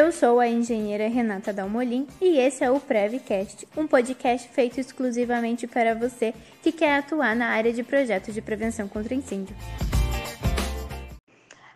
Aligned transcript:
Eu 0.00 0.12
sou 0.12 0.38
a 0.38 0.46
engenheira 0.46 1.08
Renata 1.08 1.52
Dalmolin 1.52 2.06
e 2.20 2.38
esse 2.38 2.62
é 2.62 2.70
o 2.70 2.78
Prevcast, 2.78 3.66
um 3.76 3.84
podcast 3.84 4.48
feito 4.50 4.78
exclusivamente 4.78 5.66
para 5.66 5.92
você 5.92 6.32
que 6.62 6.70
quer 6.70 6.98
atuar 6.98 7.34
na 7.34 7.48
área 7.48 7.72
de 7.72 7.82
projetos 7.82 8.32
de 8.32 8.40
prevenção 8.40 8.86
contra 8.86 9.12
incêndio. 9.12 9.56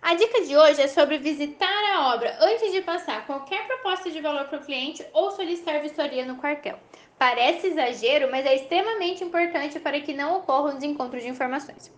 A 0.00 0.14
dica 0.14 0.40
de 0.42 0.56
hoje 0.56 0.82
é 0.82 0.86
sobre 0.86 1.18
visitar 1.18 1.66
a 1.96 2.14
obra 2.14 2.36
antes 2.40 2.70
de 2.70 2.80
passar 2.82 3.26
qualquer 3.26 3.66
proposta 3.66 4.08
de 4.08 4.20
valor 4.20 4.44
para 4.44 4.60
o 4.60 4.64
cliente 4.64 5.04
ou 5.12 5.32
solicitar 5.32 5.82
vistoria 5.82 6.24
no 6.24 6.36
quartel. 6.36 6.78
Parece 7.18 7.66
exagero, 7.66 8.30
mas 8.30 8.46
é 8.46 8.54
extremamente 8.54 9.24
importante 9.24 9.80
para 9.80 10.00
que 10.00 10.14
não 10.14 10.36
ocorram 10.36 10.76
desencontros 10.76 11.24
de 11.24 11.28
informações. 11.28 11.90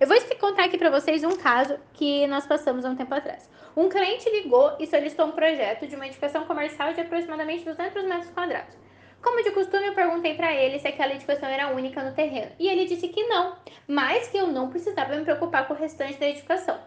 Eu 0.00 0.06
vou 0.06 0.16
contar 0.38 0.66
aqui 0.66 0.78
para 0.78 0.90
vocês 0.90 1.24
um 1.24 1.36
caso 1.36 1.76
que 1.92 2.24
nós 2.28 2.46
passamos 2.46 2.84
há 2.84 2.88
um 2.88 2.94
tempo 2.94 3.12
atrás. 3.12 3.50
Um 3.76 3.88
cliente 3.88 4.30
ligou 4.30 4.76
e 4.78 4.86
solicitou 4.86 5.26
um 5.26 5.32
projeto 5.32 5.88
de 5.88 5.96
uma 5.96 6.06
edificação 6.06 6.44
comercial 6.44 6.94
de 6.94 7.00
aproximadamente 7.00 7.64
200 7.64 8.04
metros 8.04 8.30
quadrados. 8.30 8.76
Como 9.20 9.42
de 9.42 9.50
costume, 9.50 9.88
eu 9.88 9.94
perguntei 9.94 10.34
para 10.34 10.54
ele 10.54 10.78
se 10.78 10.86
aquela 10.86 11.10
edificação 11.10 11.48
era 11.48 11.74
única 11.74 12.00
no 12.04 12.14
terreno, 12.14 12.52
e 12.60 12.68
ele 12.68 12.84
disse 12.84 13.08
que 13.08 13.24
não, 13.24 13.56
mas 13.88 14.28
que 14.28 14.38
eu 14.38 14.46
não 14.46 14.70
precisava 14.70 15.16
me 15.16 15.24
preocupar 15.24 15.66
com 15.66 15.74
o 15.74 15.76
restante 15.76 16.16
da 16.16 16.28
edificação, 16.28 16.78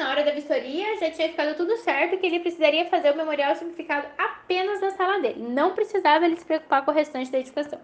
na 0.00 0.08
hora 0.08 0.24
da 0.24 0.32
vistoria 0.32 0.96
já 0.96 1.10
tinha 1.10 1.28
ficado 1.28 1.54
tudo 1.54 1.76
certo 1.76 2.16
que 2.16 2.26
ele 2.26 2.40
precisaria 2.40 2.86
fazer 2.86 3.12
o 3.12 3.16
memorial 3.16 3.54
simplificado 3.54 4.08
apenas 4.16 4.80
na 4.80 4.90
sala 4.92 5.20
dele, 5.20 5.42
não 5.46 5.74
precisava 5.74 6.24
ele 6.24 6.36
se 6.36 6.44
preocupar 6.44 6.82
com 6.84 6.90
o 6.90 6.94
restante 6.94 7.30
da 7.30 7.38
edificação. 7.38 7.78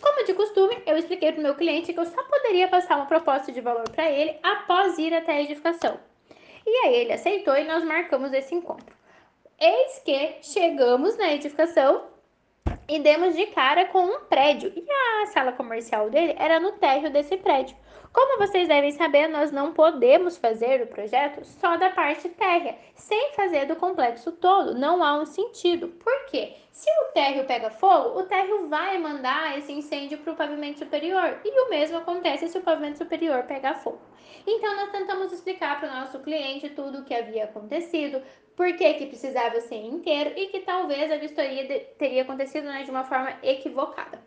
Como 0.00 0.26
de 0.26 0.34
costume, 0.34 0.76
eu 0.86 0.98
expliquei 0.98 1.32
para 1.32 1.40
o 1.40 1.42
meu 1.42 1.54
cliente 1.54 1.94
que 1.94 1.98
eu 1.98 2.04
só 2.04 2.22
poderia 2.24 2.68
passar 2.68 2.96
uma 2.96 3.06
proposta 3.06 3.50
de 3.50 3.62
valor 3.62 3.88
para 3.88 4.10
ele 4.10 4.38
após 4.42 4.98
ir 4.98 5.14
até 5.14 5.32
a 5.32 5.42
edificação. 5.42 5.98
E 6.66 6.86
aí 6.86 6.94
ele 6.96 7.14
aceitou 7.14 7.56
e 7.56 7.64
nós 7.64 7.82
marcamos 7.82 8.30
esse 8.34 8.54
encontro. 8.54 8.94
Eis 9.58 9.98
que 10.04 10.34
chegamos 10.42 11.16
na 11.16 11.32
edificação 11.32 12.04
e 12.88 12.98
demos 12.98 13.34
de 13.34 13.46
cara 13.46 13.86
com 13.86 14.04
um 14.04 14.20
prédio. 14.20 14.72
E 14.74 14.84
a 15.22 15.26
sala 15.26 15.52
comercial 15.52 16.10
dele 16.10 16.34
era 16.38 16.60
no 16.60 16.72
térreo 16.72 17.10
desse 17.10 17.36
prédio. 17.36 17.76
Como 18.12 18.38
vocês 18.38 18.68
devem 18.68 18.92
saber, 18.92 19.26
nós 19.26 19.50
não 19.50 19.72
podemos 19.72 20.36
fazer 20.36 20.80
o 20.82 20.86
projeto 20.86 21.44
só 21.44 21.76
da 21.76 21.90
parte 21.90 22.28
térrea, 22.28 22.78
sem 22.94 23.32
fazer 23.32 23.66
do 23.66 23.74
complexo 23.74 24.30
todo. 24.30 24.72
Não 24.72 25.02
há 25.02 25.20
um 25.20 25.26
sentido. 25.26 25.88
Por 25.88 26.26
quê? 26.26 26.54
Se 26.70 26.88
o 26.88 27.12
térreo 27.12 27.44
pega 27.44 27.70
fogo, 27.70 28.20
o 28.20 28.22
térreo 28.22 28.68
vai 28.68 28.98
mandar 28.98 29.58
esse 29.58 29.72
incêndio 29.72 30.18
para 30.18 30.32
o 30.32 30.36
pavimento 30.36 30.78
superior. 30.78 31.40
E 31.44 31.60
o 31.60 31.70
mesmo 31.70 31.98
acontece 31.98 32.46
se 32.46 32.56
o 32.56 32.62
pavimento 32.62 32.98
superior 32.98 33.42
pegar 33.44 33.74
fogo. 33.74 34.00
Então, 34.46 34.76
nós 34.76 34.90
tentamos 34.90 35.32
explicar 35.32 35.80
para 35.80 35.88
o 35.88 35.94
nosso 35.94 36.20
cliente 36.20 36.68
tudo 36.68 36.98
o 36.98 37.04
que 37.04 37.14
havia 37.14 37.44
acontecido, 37.44 38.22
por 38.56 38.76
que, 38.76 38.94
que 38.94 39.06
precisava 39.06 39.60
ser 39.60 39.84
inteiro 39.84 40.32
e 40.36 40.46
que 40.46 40.60
talvez 40.60 41.10
a 41.10 41.16
vistoria 41.16 41.80
teria 41.98 42.22
acontecido 42.22 42.66
né, 42.74 42.82
de 42.82 42.90
uma 42.90 43.04
forma 43.04 43.32
equivocada. 43.42 44.20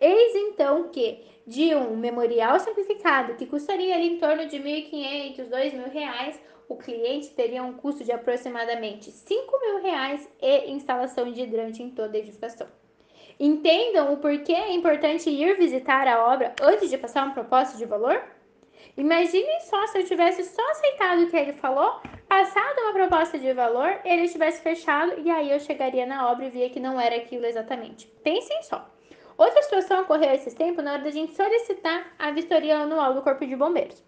Eis 0.00 0.34
então 0.34 0.88
que, 0.88 1.24
de 1.46 1.74
um 1.74 1.96
memorial 1.96 2.58
simplificado 2.58 3.34
que 3.34 3.46
custaria 3.46 3.94
ali 3.94 4.14
em 4.14 4.18
torno 4.18 4.46
de 4.46 4.58
R$ 4.58 4.90
1.500, 4.90 5.36
R$ 5.38 5.70
2.000, 5.70 6.36
o 6.68 6.76
cliente 6.76 7.30
teria 7.30 7.62
um 7.62 7.72
custo 7.74 8.04
de 8.04 8.12
aproximadamente 8.12 9.10
R$ 9.10 9.36
5.000 9.82 10.28
e 10.42 10.70
instalação 10.72 11.32
de 11.32 11.42
hidrante 11.42 11.82
em 11.82 11.90
toda 11.90 12.16
a 12.16 12.20
edificação. 12.20 12.66
Entendam 13.38 14.12
o 14.12 14.16
porquê 14.16 14.52
é 14.52 14.72
importante 14.72 15.30
ir 15.30 15.56
visitar 15.56 16.08
a 16.08 16.32
obra 16.32 16.54
antes 16.60 16.90
de 16.90 16.98
passar 16.98 17.24
uma 17.24 17.34
proposta 17.34 17.76
de 17.78 17.84
valor? 17.84 18.20
Imaginem 18.96 19.60
só 19.60 19.86
se 19.88 19.98
eu 19.98 20.04
tivesse 20.04 20.42
só 20.44 20.70
aceitado 20.70 21.22
o 21.22 21.30
que 21.30 21.36
ele 21.36 21.52
falou, 21.52 22.00
passado 22.36 22.82
uma 22.82 22.92
proposta 22.92 23.38
de 23.38 23.50
valor, 23.54 23.98
ele 24.04 24.28
tivesse 24.28 24.60
fechado 24.60 25.14
e 25.24 25.30
aí 25.30 25.50
eu 25.50 25.58
chegaria 25.58 26.04
na 26.04 26.30
obra 26.30 26.44
e 26.44 26.50
via 26.50 26.68
que 26.68 26.78
não 26.78 27.00
era 27.00 27.16
aquilo 27.16 27.46
exatamente. 27.46 28.06
Pensem 28.22 28.62
só. 28.62 28.86
Outra 29.38 29.62
situação 29.62 30.02
ocorreu 30.02 30.34
esses 30.34 30.52
tempos 30.52 30.84
na 30.84 30.92
hora 30.92 31.02
da 31.02 31.10
gente 31.10 31.34
solicitar 31.34 32.12
a 32.18 32.30
vistoria 32.32 32.76
anual 32.76 33.14
do 33.14 33.22
Corpo 33.22 33.46
de 33.46 33.56
Bombeiros. 33.56 34.04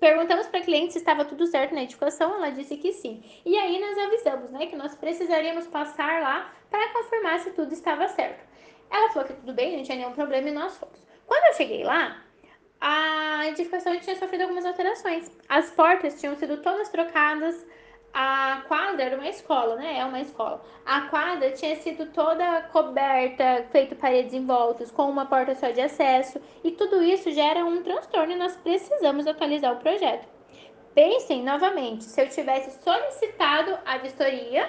Perguntamos 0.00 0.46
para 0.46 0.60
a 0.60 0.62
cliente 0.62 0.94
se 0.94 0.98
estava 0.98 1.26
tudo 1.26 1.46
certo 1.46 1.74
na 1.74 1.82
edificação, 1.82 2.36
ela 2.36 2.48
disse 2.48 2.74
que 2.78 2.90
sim. 2.94 3.22
E 3.44 3.54
aí 3.54 3.78
nós 3.80 3.98
avisamos, 3.98 4.50
né, 4.50 4.64
que 4.66 4.76
nós 4.76 4.94
precisaríamos 4.94 5.66
passar 5.66 6.22
lá 6.22 6.50
para 6.70 6.88
confirmar 6.94 7.40
se 7.40 7.50
tudo 7.50 7.70
estava 7.74 8.08
certo. 8.08 8.42
Ela 8.90 9.10
falou 9.10 9.28
que 9.28 9.34
tudo 9.34 9.52
bem, 9.52 9.76
não 9.76 9.82
tinha 9.82 9.98
nenhum 9.98 10.12
problema 10.12 10.48
e 10.48 10.52
nós 10.52 10.74
fomos. 10.78 11.06
Quando 11.26 11.44
eu 11.48 11.52
cheguei 11.52 11.84
lá, 11.84 12.22
a 12.80 13.46
edificação 13.48 13.98
tinha 14.00 14.16
sofrido 14.16 14.42
algumas 14.42 14.64
alterações. 14.64 15.30
As 15.48 15.70
portas 15.70 16.20
tinham 16.20 16.36
sido 16.36 16.58
todas 16.58 16.88
trocadas, 16.88 17.66
a 18.12 18.62
quadra 18.66 19.04
era 19.04 19.16
uma 19.16 19.28
escola, 19.28 19.76
né? 19.76 19.98
É 19.98 20.04
uma 20.04 20.20
escola. 20.20 20.64
A 20.86 21.02
quadra 21.02 21.50
tinha 21.52 21.76
sido 21.76 22.06
toda 22.12 22.62
coberta, 22.72 23.66
feito 23.70 23.94
paredes 23.94 24.32
em 24.32 24.46
voltas, 24.46 24.90
com 24.90 25.10
uma 25.10 25.26
porta 25.26 25.54
só 25.54 25.70
de 25.70 25.82
acesso, 25.82 26.40
e 26.64 26.70
tudo 26.70 27.02
isso 27.02 27.30
gera 27.30 27.64
um 27.64 27.82
transtorno 27.82 28.32
e 28.32 28.36
nós 28.36 28.56
precisamos 28.56 29.26
atualizar 29.26 29.74
o 29.74 29.80
projeto. 29.80 30.26
Pensem 30.94 31.42
novamente, 31.42 32.04
se 32.04 32.18
eu 32.18 32.28
tivesse 32.30 32.82
solicitado 32.82 33.78
a 33.84 33.98
vistoria 33.98 34.66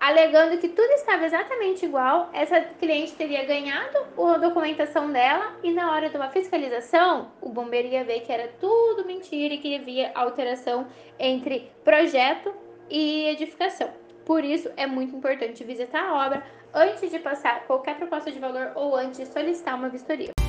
alegando 0.00 0.56
que 0.56 0.68
tudo 0.68 0.90
estava 0.94 1.26
exatamente 1.26 1.84
igual, 1.84 2.30
essa 2.32 2.58
cliente 2.60 3.12
teria 3.12 3.44
ganhado 3.44 3.98
a 4.18 4.38
documentação 4.38 5.12
dela 5.12 5.54
e 5.62 5.70
na 5.70 5.92
hora 5.92 6.08
de 6.08 6.16
uma 6.16 6.30
fiscalização, 6.30 7.30
o 7.40 7.50
bombeiro 7.50 7.88
ia 7.88 8.02
ver 8.02 8.20
que 8.20 8.32
era 8.32 8.48
tudo 8.58 9.04
mentira 9.04 9.54
e 9.54 9.58
que 9.58 9.76
havia 9.76 10.10
alteração 10.14 10.86
entre 11.18 11.70
projeto 11.84 12.52
e 12.88 13.28
edificação. 13.28 13.90
Por 14.24 14.42
isso, 14.42 14.70
é 14.76 14.86
muito 14.86 15.14
importante 15.14 15.62
visitar 15.64 16.02
a 16.02 16.26
obra 16.26 16.42
antes 16.72 17.10
de 17.10 17.18
passar 17.18 17.66
qualquer 17.66 17.96
proposta 17.96 18.32
de 18.32 18.38
valor 18.38 18.72
ou 18.74 18.96
antes 18.96 19.18
de 19.18 19.26
solicitar 19.26 19.74
uma 19.74 19.88
vistoria. 19.88 20.39